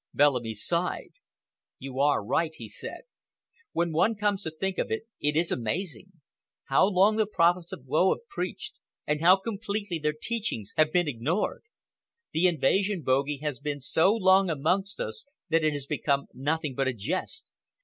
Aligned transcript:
Bellamy 0.15 0.55
sighed. 0.55 1.11
"You 1.77 1.99
are 1.99 2.25
right," 2.25 2.55
he 2.55 2.67
said. 2.67 3.01
"When 3.71 3.91
one 3.91 4.15
comes 4.15 4.41
to 4.41 4.49
think 4.49 4.79
of 4.79 4.89
it, 4.89 5.03
it 5.19 5.37
is 5.37 5.51
amazing. 5.51 6.13
How 6.69 6.87
long 6.87 7.17
the 7.17 7.27
prophets 7.27 7.71
of 7.71 7.85
woe 7.85 8.11
have 8.15 8.27
preached, 8.27 8.79
and 9.05 9.21
how 9.21 9.35
completely 9.35 9.99
their 9.99 10.15
teachings 10.19 10.73
have 10.75 10.91
been 10.91 11.07
ignored! 11.07 11.65
The 12.33 12.47
invasion 12.47 13.03
bogey 13.03 13.37
has 13.43 13.59
been 13.59 13.79
so 13.79 14.11
long 14.15 14.49
among 14.49 14.85
us 14.97 15.27
that 15.49 15.63
it 15.63 15.73
has 15.73 15.85
become 15.85 16.25
nothing 16.33 16.73
but 16.73 16.87
a 16.87 16.93
jest. 16.93 17.51